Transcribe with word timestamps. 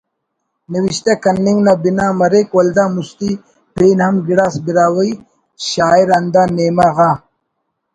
نوشتہ 0.71 1.13
کننگ 1.23 1.59
نا 1.65 1.73
بنا 1.83 2.07
مریک 2.19 2.49
ولدا 2.57 2.85
مُستی 2.93 3.31
پین 3.75 3.99
ہم 4.05 4.15
گڑاس 4.27 4.55
براہوئی 4.65 5.11
شاعر 5.67 6.07
ہندا 6.17 6.43
نیمہ 6.55 6.87
غا 6.95 7.11